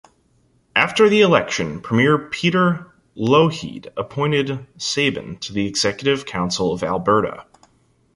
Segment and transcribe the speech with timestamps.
[0.75, 7.45] After the election Premier Peter Lougheed appointed Shaben to the Executive Council of Alberta.